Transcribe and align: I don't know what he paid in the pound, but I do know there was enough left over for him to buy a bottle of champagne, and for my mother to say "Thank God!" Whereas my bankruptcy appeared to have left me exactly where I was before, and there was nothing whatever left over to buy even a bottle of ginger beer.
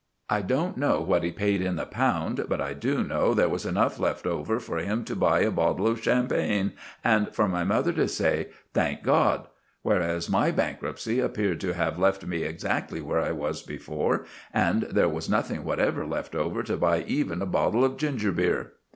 I 0.31 0.41
don't 0.41 0.77
know 0.77 0.99
what 0.99 1.21
he 1.21 1.31
paid 1.31 1.61
in 1.61 1.75
the 1.75 1.85
pound, 1.85 2.45
but 2.49 2.59
I 2.59 2.73
do 2.73 3.03
know 3.03 3.35
there 3.35 3.47
was 3.49 3.67
enough 3.67 3.99
left 3.99 4.25
over 4.25 4.59
for 4.59 4.79
him 4.79 5.03
to 5.03 5.15
buy 5.15 5.41
a 5.41 5.51
bottle 5.51 5.85
of 5.85 6.01
champagne, 6.01 6.73
and 7.03 7.31
for 7.35 7.47
my 7.47 7.63
mother 7.63 7.93
to 7.93 8.07
say 8.07 8.47
"Thank 8.73 9.03
God!" 9.03 9.45
Whereas 9.83 10.27
my 10.27 10.49
bankruptcy 10.49 11.19
appeared 11.19 11.61
to 11.61 11.75
have 11.75 11.99
left 11.99 12.25
me 12.25 12.41
exactly 12.41 12.99
where 12.99 13.19
I 13.21 13.31
was 13.31 13.61
before, 13.61 14.25
and 14.51 14.81
there 14.89 15.07
was 15.07 15.29
nothing 15.29 15.63
whatever 15.63 16.03
left 16.07 16.33
over 16.33 16.63
to 16.63 16.77
buy 16.77 17.03
even 17.03 17.39
a 17.39 17.45
bottle 17.45 17.85
of 17.85 17.97
ginger 17.97 18.31
beer. 18.31 18.71